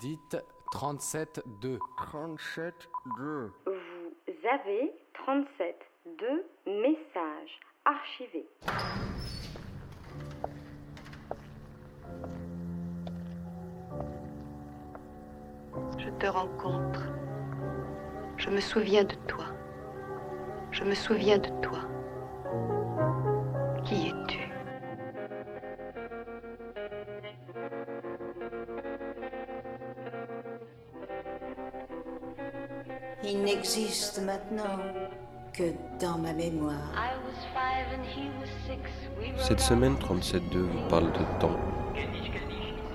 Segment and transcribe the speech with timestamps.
[0.00, 0.36] Dites
[0.72, 1.78] 37-2.
[2.12, 3.50] 37-2.
[3.66, 5.76] Vous avez 37
[6.18, 8.46] deux messages archivés.
[15.98, 17.02] Je te rencontre.
[18.36, 19.46] Je me souviens de toi.
[20.70, 21.80] Je me souviens de toi.
[23.84, 24.27] Qui es-tu?
[33.24, 34.78] Il n'existe maintenant
[35.52, 36.76] que dans ma mémoire.
[39.38, 41.56] Cette semaine 37.2 vous parle de temps.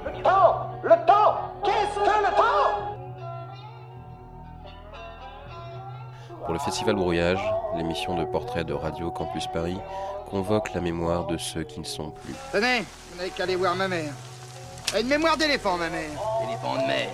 [0.05, 2.97] Le temps Le temps Qu'est-ce que le temps?
[6.45, 7.39] Pour le Festival Brouillage,
[7.77, 9.77] l'émission de portrait de Radio Campus Paris
[10.29, 12.33] convoque la mémoire de ceux qui ne sont plus.
[12.51, 12.79] Tenez,
[13.11, 14.13] vous n'avez qu'à aller voir ma mère.
[14.91, 16.11] Elle a une mémoire d'éléphant, ma mère.
[16.47, 17.09] Éléphant de mer.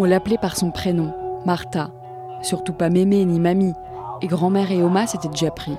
[0.00, 1.12] On l'appelait par son prénom,
[1.44, 1.90] Martha.
[2.40, 3.74] Surtout pas Mémé ni Mamie.
[4.22, 5.76] Et grand-mère et Oma s'étaient déjà pris.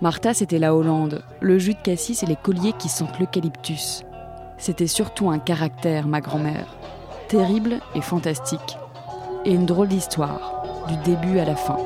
[0.00, 4.04] Martha, c'était la Hollande, le jus de cassis et les colliers qui sentent l'eucalyptus.
[4.58, 6.66] C'était surtout un caractère, ma grand-mère.
[7.28, 8.76] Terrible et fantastique.
[9.44, 11.78] Et une drôle d'histoire, du début à la fin.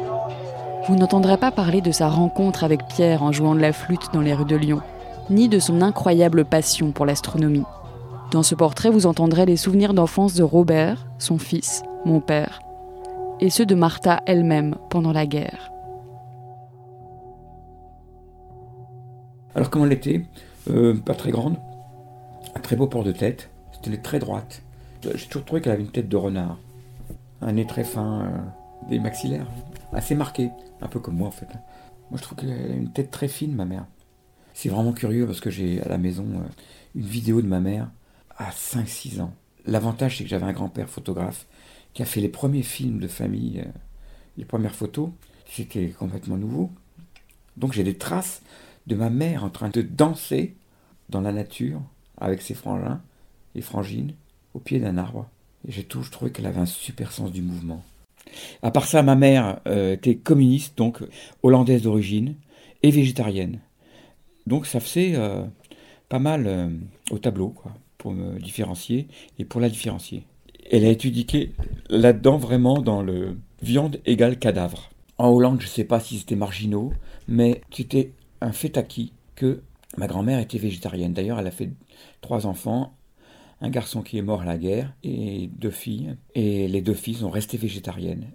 [0.88, 4.22] Vous n'entendrez pas parler de sa rencontre avec Pierre en jouant de la flûte dans
[4.22, 4.80] les rues de Lyon,
[5.28, 7.66] ni de son incroyable passion pour l'astronomie.
[8.30, 12.60] Dans ce portrait, vous entendrez les souvenirs d'enfance de Robert, son fils, mon père,
[13.40, 15.72] et ceux de Martha elle-même pendant la guerre.
[19.54, 20.26] Alors comment elle était?
[20.68, 21.56] Euh, Pas très grande,
[22.54, 24.62] un très beau port de tête, c'était très droite.
[25.02, 26.58] J'ai toujours trouvé qu'elle avait une tête de renard,
[27.40, 29.46] un nez très fin, euh, des maxillaires
[29.94, 30.50] assez marqués,
[30.82, 31.48] un peu comme moi en fait.
[32.10, 33.86] Moi je trouve qu'elle a une tête très fine, ma mère.
[34.52, 36.48] C'est vraiment curieux parce que j'ai à la maison euh,
[36.94, 37.88] une vidéo de ma mère
[38.38, 39.34] à 5-6 ans.
[39.66, 41.46] L'avantage c'est que j'avais un grand-père photographe
[41.92, 43.70] qui a fait les premiers films de famille, euh,
[44.36, 45.10] les premières photos.
[45.50, 46.70] C'était complètement nouveau.
[47.56, 48.42] Donc j'ai des traces
[48.86, 50.54] de ma mère en train de danser
[51.08, 51.82] dans la nature
[52.18, 53.00] avec ses frangins
[53.54, 54.14] et frangines
[54.54, 55.28] au pied d'un arbre.
[55.66, 57.82] Et j'ai toujours trouvé qu'elle avait un super sens du mouvement.
[58.62, 61.02] À part ça, ma mère euh, était communiste, donc
[61.42, 62.34] hollandaise d'origine,
[62.82, 63.58] et végétarienne.
[64.46, 65.42] Donc ça faisait euh,
[66.08, 66.70] pas mal
[67.10, 70.24] au tableau, quoi, pour me différencier et pour la différencier.
[70.70, 71.52] Elle a étudié
[71.90, 74.90] là-dedans vraiment dans le viande égale cadavre.
[75.18, 76.92] En Hollande, je ne sais pas si c'était marginaux,
[77.26, 79.62] mais c'était un fait acquis que
[79.96, 81.12] ma grand-mère était végétarienne.
[81.12, 81.70] D'ailleurs, elle a fait
[82.20, 82.94] trois enfants,
[83.60, 86.16] un garçon qui est mort à la guerre et deux filles.
[86.34, 88.26] Et les deux filles sont restées végétariennes.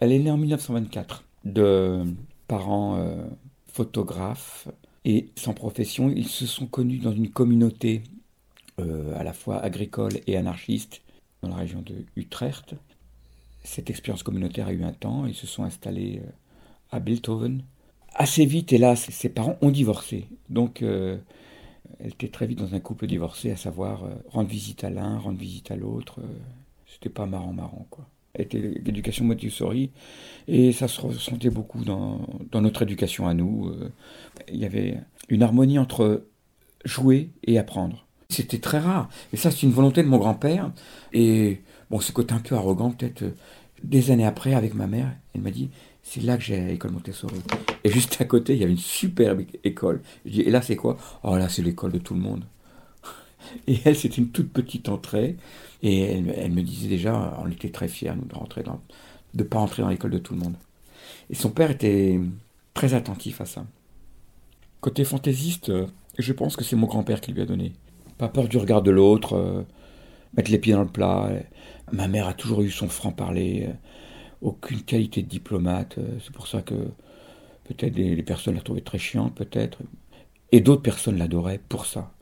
[0.00, 2.04] Elle est née en 1924 de
[2.48, 3.24] parents euh,
[3.66, 4.68] photographes
[5.04, 6.10] et sans profession.
[6.10, 8.02] Ils se sont connus dans une communauté
[8.80, 11.02] euh, à la fois agricole et anarchiste
[11.42, 12.74] dans la région de Utrecht.
[13.64, 15.26] Cette expérience communautaire a eu un temps.
[15.26, 16.30] Ils se sont installés euh,
[16.90, 17.64] à Bilthoven.
[18.14, 20.26] Assez vite, hélas, ses parents ont divorcé.
[20.48, 21.18] Donc, euh,
[22.00, 25.38] elle était très vite dans un couple divorcé, à savoir rendre visite à l'un, rendre
[25.38, 26.20] visite à l'autre.
[26.86, 28.08] C'était pas marrant, marrant, quoi.
[28.34, 29.90] Elle était l'éducation Montessori,
[30.48, 33.70] et ça se ressentait beaucoup dans, notre éducation à nous.
[34.48, 36.24] Il y avait une harmonie entre
[36.84, 38.06] jouer et apprendre.
[38.32, 39.08] C'était très rare.
[39.32, 40.72] Et ça, c'est une volonté de mon grand-père.
[41.12, 41.60] Et
[41.90, 43.34] bon, ce côté un peu arrogant, peut-être euh,
[43.82, 45.70] des années après, avec ma mère, elle m'a dit
[46.02, 47.40] c'est là que j'ai l'école Montessori.
[47.84, 50.02] Et juste à côté, il y avait une superbe école.
[50.24, 50.98] Je dis, et là, c'est quoi?
[51.22, 52.44] Oh, là, c'est l'école de tout le monde.
[53.66, 55.36] Et elle, c'était une toute petite entrée.
[55.82, 58.80] Et elle, me disait déjà, on était très fiers, nous, de rentrer dans,
[59.34, 60.54] de pas entrer dans l'école de tout le monde.
[61.30, 62.20] Et son père était
[62.74, 63.64] très attentif à ça.
[64.80, 65.72] Côté fantaisiste,
[66.18, 67.72] je pense que c'est mon grand-père qui lui a donné.
[68.22, 69.62] Pas peur du regard de l'autre, euh,
[70.36, 71.28] mettre les pieds dans le plat.
[71.90, 73.66] Ma mère a toujours eu son franc-parler.
[73.68, 73.72] Euh,
[74.42, 75.98] aucune qualité de diplomate.
[76.20, 76.74] C'est pour ça que
[77.64, 79.78] peut-être les, les, personnes la trouvaient très chiante, peut-être.
[80.52, 82.12] Et d'autres personnes l'adoraient pour ça.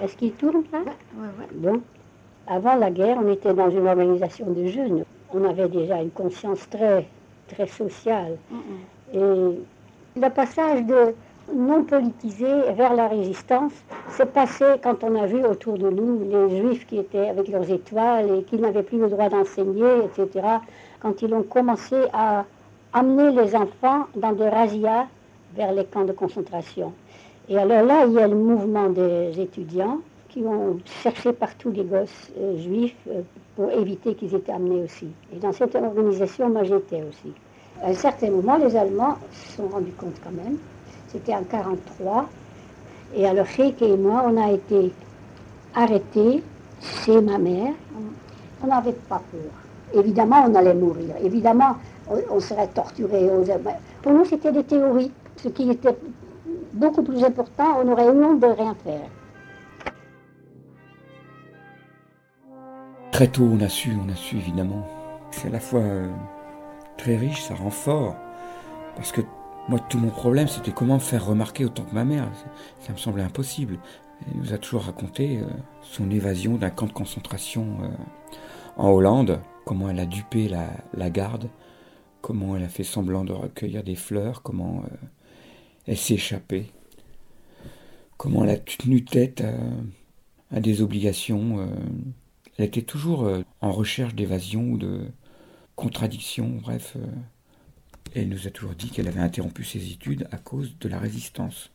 [0.00, 0.78] Est-ce qu'il tourne là?
[1.18, 1.48] Ouais, ouais.
[1.54, 1.82] Bon.
[2.46, 5.04] Avant la guerre, on était dans une organisation de jeunes.
[5.34, 7.06] On avait déjà une conscience très,
[7.46, 8.38] très sociale.
[8.50, 9.18] Mm -hmm.
[9.18, 11.14] Et le passage de
[11.54, 13.72] non politisé vers la résistance
[14.10, 17.70] s'est passé quand on a vu autour de nous les juifs qui étaient avec leurs
[17.70, 20.46] étoiles et qui n'avaient plus le droit d'enseigner, etc.
[21.00, 22.44] Quand ils ont commencé à
[22.92, 25.06] amener les enfants dans des razzias
[25.54, 26.92] vers les camps de concentration.
[27.48, 29.98] Et alors là, il y a le mouvement des étudiants
[30.28, 33.20] qui ont cherché partout les gosses euh, juifs euh,
[33.54, 35.08] pour éviter qu'ils étaient amenés aussi.
[35.34, 37.32] Et dans cette organisation, moi j'étais aussi.
[37.82, 40.56] À un certain moment, les Allemands se sont rendus compte quand même
[41.12, 42.28] c'était en 43.
[43.14, 44.92] Et alors, Sheikh et moi, on a été
[45.74, 46.42] arrêtés,
[46.80, 47.72] c'est ma mère.
[48.62, 50.00] On n'avait pas peur.
[50.00, 51.14] Évidemment, on allait mourir.
[51.22, 51.76] Évidemment,
[52.08, 53.28] on, serait torturé.
[54.02, 55.10] Pour nous, c'était des théories.
[55.36, 55.96] Ce qui était
[56.72, 59.08] beaucoup plus important, on aurait honte de rien faire.
[63.10, 64.86] Très tôt, on a su, on a su évidemment.
[65.30, 66.08] C'est à la fois euh,
[66.96, 68.16] très riche, ça rend fort.
[68.96, 69.20] Parce que
[69.68, 72.28] moi, tout mon problème, c'était comment me faire remarquer autant que ma mère.
[72.80, 73.78] Ça me semblait impossible.
[74.26, 75.46] Elle nous a toujours raconté euh,
[75.82, 77.88] son évasion d'un camp de concentration euh,
[78.76, 81.48] en Hollande, comment elle a dupé la, garde,
[82.20, 84.82] comment elle a fait semblant de recueillir des fleurs, comment
[85.86, 86.70] elle s'est échappée,
[88.16, 89.44] comment elle a tenu tête
[90.50, 91.68] à, des obligations.
[92.56, 93.30] elle était toujours
[93.60, 95.02] en recherche d'évasion ou de
[95.76, 96.96] contradiction, bref.
[98.14, 101.70] Elle nous a toujours dit qu'elle avait interrompu ses études à cause de la résistance.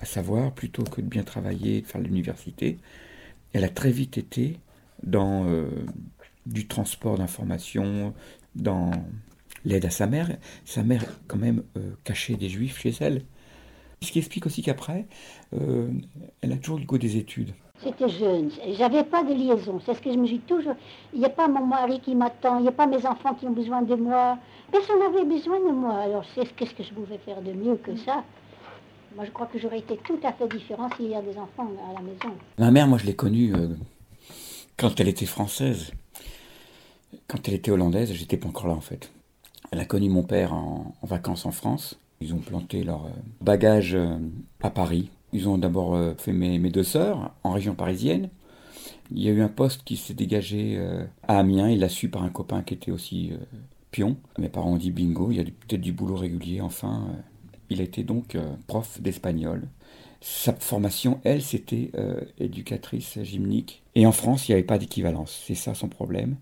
[0.00, 2.78] À savoir, plutôt que de bien travailler, de faire l'université,
[3.52, 4.58] elle a très vite été
[5.02, 5.68] dans euh,
[6.46, 8.14] du transport d'informations,
[8.54, 8.90] dans
[9.64, 10.36] l'aide à sa mère.
[10.64, 13.22] Sa mère, quand même, euh, cachait des juifs chez elle.
[14.02, 15.06] Ce qui explique aussi qu'après,
[15.54, 15.88] euh,
[16.42, 17.52] elle a toujours le goût des études.
[17.82, 20.76] C'était jeune, j'avais pas de liaison, c'est ce que je me dis toujours.
[21.12, 23.46] Il n'y a pas mon mari qui m'attend, il n'y a pas mes enfants qui
[23.46, 24.38] ont besoin de moi.
[24.74, 28.24] Personne n'avait besoin de moi, alors qu'est-ce que je pouvais faire de mieux que ça
[29.14, 31.70] Moi je crois que j'aurais été tout à fait différent s'il y a des enfants
[31.88, 32.36] à la maison.
[32.58, 33.68] Ma mère, moi je l'ai connue euh,
[34.76, 35.92] quand elle était française.
[37.28, 39.12] Quand elle était hollandaise, j'étais pas encore là en fait.
[39.70, 41.96] Elle a connu mon père en, vacances en France.
[42.20, 43.10] Ils ont planté leur euh,
[43.40, 44.18] bagage euh,
[44.60, 48.28] à Paris ils ont d'abord euh, fait mes, deux sœurs en région parisienne.
[49.12, 50.80] Il y a eu un poste qui s'est dégagé
[51.28, 51.68] à Amiens.
[51.68, 53.32] Il l'a su par un copain qui était aussi
[54.38, 56.60] Mes parents ont dit bingo, il y a peut-être du boulot régulier.
[56.60, 57.08] Enfin,
[57.70, 58.36] il été donc
[58.66, 59.68] prof d'espagnol.
[60.20, 61.92] Sa formation, elle, c'était
[62.38, 63.82] éducatrice gymnique.
[63.94, 65.42] Et en France, il n'y avait pas d'équivalence.
[65.46, 66.36] C'est ça son problème.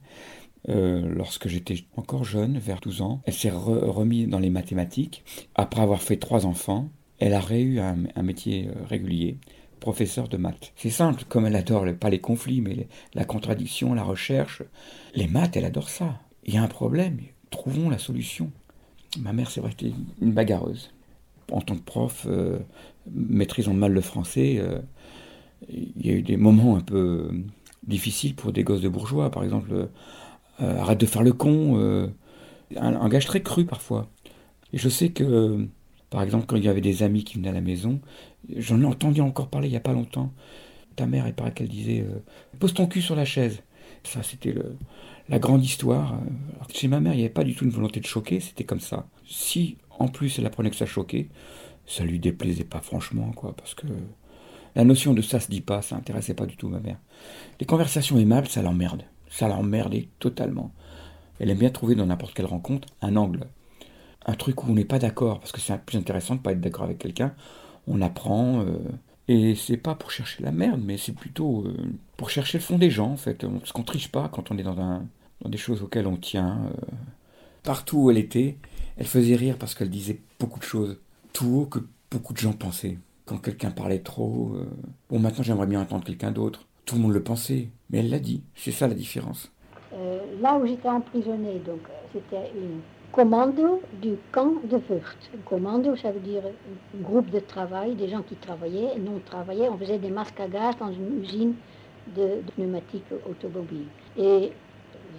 [0.69, 6.01] lorsque j'étais encore jeune, vers 12 ans, elle s'est remise dans les mathématiques après avoir
[6.01, 6.91] fait trois enfants
[7.23, 9.39] elle a eu un, métier euh, régulier,
[9.79, 10.73] professeur de maths.
[10.75, 14.65] C'est simple, comme elle adore pas les conflits, mais la contradiction, la recherche.
[15.15, 16.21] Les maths, elle adore ça.
[16.45, 17.21] Il y a un problème,
[17.53, 18.51] trouvons la solution.
[19.21, 20.91] Ma mère, c'est vrai, était une bagarreuse.
[21.53, 22.59] En tant que prof, euh,
[23.11, 24.81] maîtrisant mal le français, euh,
[25.69, 27.31] il y a eu des moments un peu
[27.87, 29.31] difficiles pour des gosses de bourgeois.
[29.31, 29.89] Par exemple,
[30.59, 31.77] arrête de faire le con.
[32.77, 34.09] Un, un, gage très cru parfois.
[34.73, 35.69] Et je sais que
[36.13, 37.99] par exemple, quand il y avait des amis qui venaient à la maison,
[38.55, 40.31] j'en ai entendu encore parler il n'y a pas longtemps.
[40.95, 42.19] Ta mère, il paraît qu'elle disait euh,
[42.59, 43.63] Pose ton cul sur la chaise.
[44.05, 44.55] Ça, c'était
[45.29, 46.19] la grande histoire.
[46.73, 48.81] chez ma mère, il n'y avait pas du tout une volonté de choquer, c'était comme
[48.81, 49.07] ça.
[49.27, 51.29] Si, en plus, elle apprenait que ça choquait,
[51.87, 53.87] ça lui déplaisait pas franchement, quoi, parce que
[54.75, 56.99] la notion de ça se dit pas, ça intéressait pas du tout ma mère.
[57.61, 59.05] Les conversations aimables, ça l'emmerde.
[59.31, 60.73] Ça l'emmerdait totalement.
[61.39, 63.47] Elle aime bien trouver dans n'importe quelle rencontre un angle
[64.27, 66.61] un truc où on n'est pas d'accord, parce que c'est plus intéressant de pas être
[66.61, 67.35] d'accord avec quelqu'un.
[67.87, 68.79] On apprend, euh,
[69.29, 71.75] et c'est pas pour chercher la merde, mais c'est plutôt euh,
[72.17, 73.47] pour chercher le fond des gens, en fait.
[73.47, 75.03] Parce qu'on triche pas quand on est dans,
[75.45, 76.59] des choses auxquelles on tient.
[76.67, 76.87] Euh.
[77.63, 78.57] Partout où elle était,
[78.97, 80.99] elle faisait rire parce qu'elle disait beaucoup de choses,
[81.33, 81.79] tout haut que
[82.11, 82.99] beaucoup de gens pensaient.
[83.25, 84.57] Quand quelqu'un parlait trop,
[85.09, 86.67] bon maintenant j'aimerais bien entendre quelqu'un d'autre.
[86.85, 88.43] Tout le monde le pensait, mais elle l'a dit.
[88.57, 89.53] C'est ça la différence.
[90.41, 91.83] là où j'étais emprisonnée, donc
[92.13, 92.81] c'était une
[93.13, 95.31] commando du camp de Wurt.
[95.45, 98.99] Commando, ça veut dire un groupe de travail, des gens qui travaillaient.
[98.99, 101.55] Nous, on on faisait des masques à gaz dans une usine
[102.17, 103.87] de, pneumatiques automobiles.
[104.17, 104.53] Et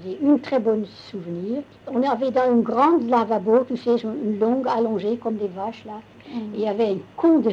[0.04, 1.62] j'ai une très bonne souvenir.
[1.88, 6.02] On avait dans une grande lavabo, tu sais, une longue allongée comme des vaches là.
[6.34, 6.38] Mm.
[6.56, 7.52] Il y avait un con de,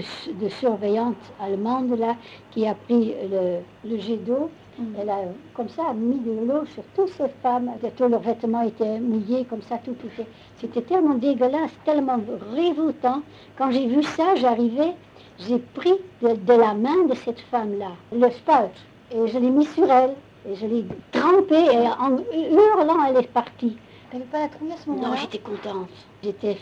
[0.49, 2.17] surveillante allemande là
[2.51, 3.59] qui a pris le,
[3.89, 4.51] le jet d'eau
[4.99, 5.19] elle a
[5.55, 7.71] comme ça mis de l'eau sur toutes ces femmes.
[7.97, 10.09] Tous leurs vêtements étaient mouillés comme ça, tout, tout.
[10.57, 12.19] C'était tellement dégueulasse, tellement
[12.55, 13.23] révoltant.
[13.59, 14.95] Quand j'ai vu ça, j'arrivais,
[15.39, 18.73] j'ai pris de, la main de cette femme-là le spalt
[19.13, 20.15] et je l'ai mis sur elle
[20.49, 23.77] et je l'ai trempé et en hurlant, elle est partie.
[24.13, 25.09] n'avais pas la trouille à ce moment-là?
[25.09, 25.89] Non, j'étais contente.
[26.23, 26.59] J'étais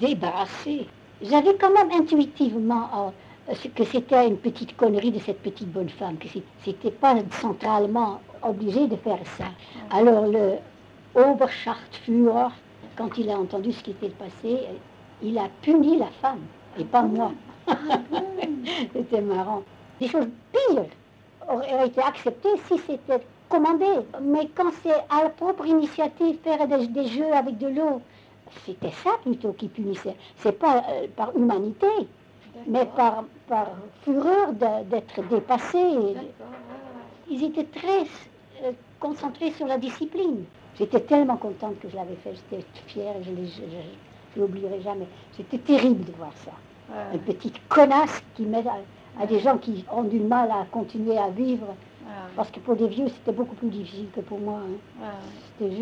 [0.00, 0.86] débarrassée.
[1.24, 6.18] J'avais quand même intuitivement oh, que c'était une petite connerie de cette petite bonne femme,
[6.18, 6.28] que
[6.62, 9.46] c'était pas centralement obligé de faire ça.
[9.90, 10.56] Alors le
[11.14, 12.48] Oberschaftführer,
[12.96, 14.60] quand il a entendu ce qui était passé,
[15.22, 16.42] il a puni la femme,
[16.78, 17.32] et pas moi.
[18.92, 19.62] c'était marrant.
[20.00, 20.84] Des choses pires
[21.48, 23.86] auraient été acceptées si c'était commandé.
[24.20, 28.02] Mais quand c'est à la propre initiative faire des, jeux avec de l'eau,
[28.64, 30.16] c'était ça plutôt qui punissait.
[30.36, 31.86] C'est pas euh, par humanité
[32.66, 33.68] mais par, par
[34.02, 36.14] fureur d'être dépassés.
[37.30, 38.02] Ils étaient très
[38.62, 40.44] euh, concentrés sur la discipline.
[40.78, 43.46] J'étais tellement contente que je l'avais fait, j'étais fière, je ne
[44.36, 45.06] l'oublierai jamais.
[45.32, 46.52] C'était terrible de voir ça.
[47.12, 48.64] Une petite connasse qui met
[49.18, 51.74] à, des gens qui ont du mal à continuer à vivre.
[52.36, 54.58] Parce que pour des vieux, c'était beaucoup plus difficile que pour moi.
[54.58, 55.06] Hein.
[55.58, 55.74] C'était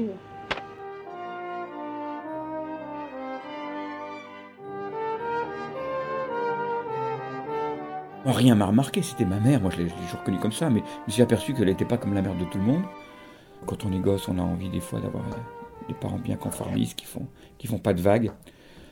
[8.24, 11.06] rien m'a remarqué, c'était ma mère, moi je l'ai toujours reconnue comme ça, mais je
[11.06, 12.82] me suis aperçu qu'elle n'était pas comme la mère de tout le monde.
[13.66, 15.36] Quand on est gosse, on a envie des fois d'avoir euh,
[15.88, 17.26] des parents bien conformistes qui font,
[17.58, 18.30] qui font pas de vagues.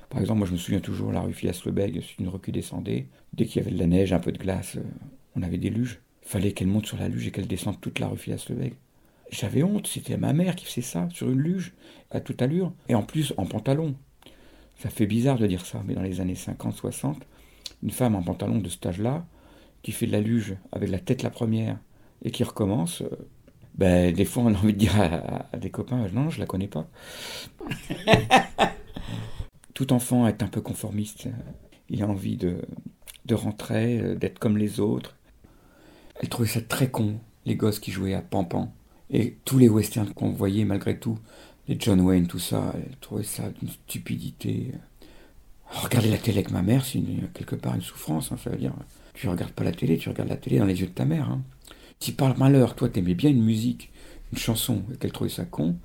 [0.08, 3.06] Par exemple, moi je me souviens toujours, la rue Filas-le-Bègue, c'est une rue qui descendait.
[3.32, 4.82] Dès qu'il y avait de la neige, un peu de glace, euh,
[5.36, 6.00] on avait des luges.
[6.22, 8.74] Il fallait qu'elle monte sur la luge et qu'elle descende toute la rue Filas-le-Bègue.
[9.30, 11.72] J'avais honte, c'était ma mère qui faisait ça, sur une luge,
[12.10, 13.94] à toute allure, et en plus en pantalon.
[14.78, 17.14] Ça fait bizarre de dire ça, mais dans les années 50-60,
[17.82, 19.24] une femme en pantalon de cet âge-là,
[19.82, 21.78] qui fait de la luge avec la tête la première
[22.22, 23.08] et qui recommence, euh,
[23.74, 26.68] ben, des fois on a envie de dire à, des copains non, je la connais
[26.68, 26.86] pas.
[29.74, 31.28] Tout enfant est un peu conformiste.
[31.88, 32.60] Il a envie de,
[33.26, 35.16] de rentrer, euh, d'être comme les autres.
[36.16, 38.72] Elle trouvait ça très con, les gosses qui jouaient à Pampan.
[39.10, 41.18] Et tous les westerns qu'on voyait malgré tout,
[41.66, 44.72] les John Wayne, tout ça, elle trouvait ça d'une stupidité.
[45.82, 47.00] Regarder la télé avec ma mère, c'est
[47.32, 48.74] quelque part une souffrance, hein, ça veut dire.
[49.14, 51.28] Tu regardes pas la télé, tu regardes la télé dans les yeux de ta mère.
[51.30, 51.42] Hein.
[52.00, 53.90] Si par malheur, toi, t'aimais bien une musique,
[54.32, 55.76] une chanson, et qu'elle trouvait ça con,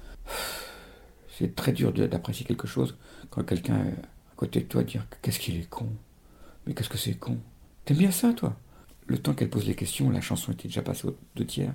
[1.38, 2.98] c'est très dur d'apprécier quelque chose
[3.30, 5.88] quand quelqu'un à côté de toi dire qu'est-ce qu'il est con.
[6.66, 7.38] Mais qu'est-ce que c'est con
[7.86, 8.58] T'aimes bien ça, toi?
[9.08, 11.74] Le temps qu'elle pose les questions, la chanson était déjà passée aux deux tiers.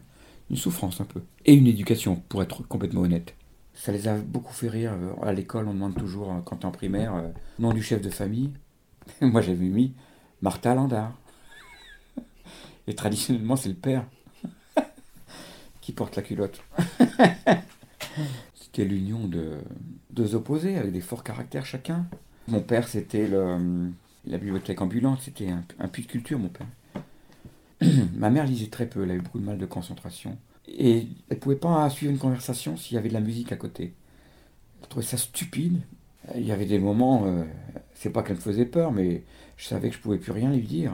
[0.50, 1.22] Une souffrance un peu.
[1.44, 3.34] Et une éducation, pour être complètement honnête.
[3.80, 4.92] Ça les a beaucoup fait rire.
[5.22, 8.52] À l'école, on demande toujours, quand t'es en primaire, euh, nom du chef de famille.
[9.22, 9.94] Moi, j'avais mis
[10.42, 11.16] Martha Landard.
[12.86, 14.04] Et traditionnellement, c'est le père
[15.80, 16.62] qui porte la culotte.
[18.54, 19.56] c'était l'union de
[20.10, 22.04] deux opposés avec des forts caractères chacun.
[22.48, 26.66] Mon père, c'était la bibliothèque ambulante, c'était un, un puits de culture, mon père.
[28.14, 30.36] Ma mère lisait très peu, elle avait beaucoup de mal de concentration.
[30.78, 33.56] Et elle ne pouvait pas suivre une conversation s'il y avait de la musique à
[33.56, 33.92] côté.
[34.80, 35.80] Elle trouvait ça stupide.
[36.36, 37.44] Il y avait des moments, euh,
[37.94, 39.24] c'est pas qu'elle me faisait peur, mais
[39.56, 40.92] je savais que je pouvais plus rien lui dire.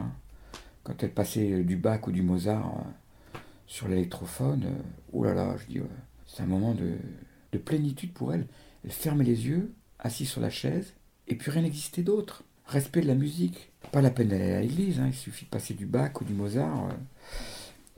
[0.83, 4.81] Quand elle passait du Bach ou du Mozart euh, sur l'électrophone, euh,
[5.13, 5.81] oh là là, je dis,
[6.25, 8.45] c'est un moment de, plénitude pour elle.
[8.83, 10.93] Elle fermait les yeux, assise sur la chaise,
[11.27, 12.43] et puis rien n'existait d'autre.
[12.67, 13.71] Respect de la musique.
[13.91, 16.33] Pas la peine d'aller à l'église, hein, il suffit de passer du Bach ou du
[16.33, 16.89] Mozart.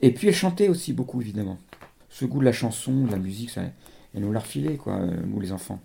[0.01, 1.57] Et puis elle chantait aussi beaucoup, évidemment.
[2.09, 3.63] Ce goût de la chanson, de la musique, ça,
[4.13, 5.79] elle nous l'a refilé, quoi, euh, nous les enfants.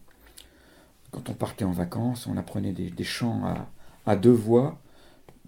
[1.10, 3.42] Quand on partait en vacances, on apprenait des, chants
[4.06, 4.80] à, deux voix,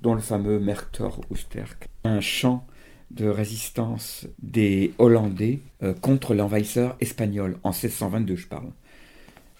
[0.01, 2.67] dont le fameux Merktor Oesterk, un chant
[3.11, 8.71] de résistance des Hollandais euh, contre l'envahisseur espagnol, en 1622 je parle,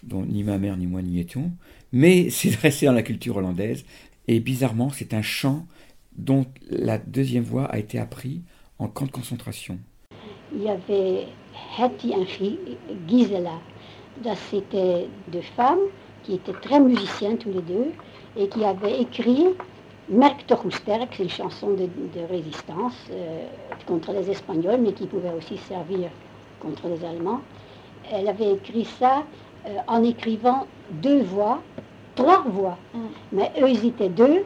[0.03, 1.51] dont ni ma mère ni moi n'y étions,
[1.91, 3.83] mais c'est resté dans la culture hollandaise,
[4.27, 5.65] et bizarrement c'est un chant
[6.17, 8.41] dont la deuxième voix a été apprise
[8.79, 9.79] en camp de concentration.
[10.53, 11.27] Il y avait
[11.77, 12.77] Hetty et
[13.07, 13.59] Gisela.
[14.49, 15.79] C'était deux femmes
[16.23, 17.91] qui étaient très musiciennes tous les deux
[18.35, 19.47] et qui avaient écrit
[20.09, 21.89] Merk Tochusterk, c'est une chanson de,
[22.29, 23.43] résistance euh,
[23.85, 26.09] contre les Espagnols, mais qui pouvait aussi servir
[26.61, 27.41] contre les Allemands.
[28.09, 29.23] Elle avait écrit ça
[29.65, 31.61] euh, en écrivant deux voix,
[32.15, 32.99] trois voix, mm.
[33.33, 34.45] mais eux ils étaient deux,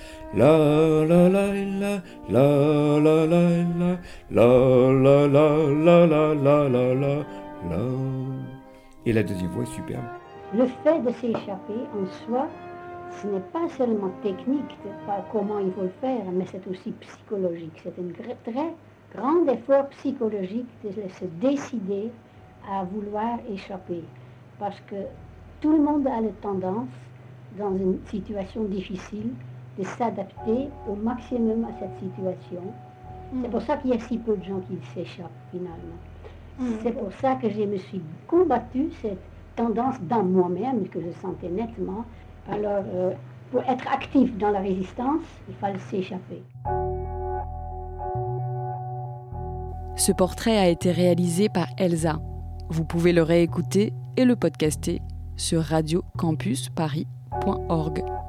[0.33, 0.47] La
[1.05, 2.45] la la la la
[2.99, 3.97] la la la
[4.29, 4.47] la
[5.01, 7.25] la la la la la la
[7.69, 7.83] la
[9.05, 10.05] Et la deuxième voix est superbe.
[10.53, 12.47] Le fait de s'échapper en soi,
[13.09, 17.81] ce n'est pas seulement technique, pas comment il faut le faire, mais c'est aussi psychologique.
[17.83, 18.73] C'est un très
[19.13, 22.09] grand effort psychologique de se décider
[22.71, 24.05] à vouloir échapper.
[24.59, 24.95] Parce que
[25.59, 26.87] tout le monde a la tendance,
[27.57, 29.31] dans une situation difficile,
[29.77, 32.63] de s'adapter au maximum à cette situation.
[33.41, 35.95] C'est pour ça qu'il y a si peu de gens qui s'échappent finalement.
[36.59, 36.65] Mm.
[36.83, 39.21] C'est pour ça que je me suis combattu cette
[39.55, 42.03] tendance dans moi-même, que je sentais nettement.
[42.49, 43.13] Alors, euh,
[43.51, 46.43] pour être actif dans la résistance, il fallait s'échapper.
[49.95, 52.19] Ce portrait a été réalisé par Elsa.
[52.69, 55.01] Vous pouvez le réécouter et le podcaster
[55.35, 58.20] sur radiocampusparis.org.